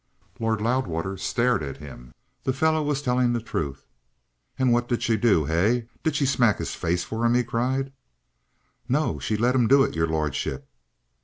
Lord 0.39 0.61
Loudwater 0.61 1.15
stared 1.15 1.61
at 1.61 1.77
him. 1.77 2.15
The 2.43 2.53
fellow 2.53 2.81
was 2.81 3.03
telling 3.03 3.33
the 3.33 3.39
truth. 3.39 3.85
"And 4.57 4.73
what 4.73 4.87
did 4.87 5.03
she 5.03 5.15
do? 5.15 5.45
Hey? 5.45 5.89
Did 6.01 6.15
she 6.15 6.25
smack 6.25 6.57
his 6.57 6.73
face 6.73 7.03
for 7.03 7.23
him?" 7.23 7.35
he 7.35 7.43
cried. 7.43 7.93
"No. 8.89 9.19
She 9.19 9.37
let 9.37 9.53
'im 9.53 9.67
do 9.67 9.83
it, 9.83 9.95
your 9.95 10.07
lordship." 10.07 10.67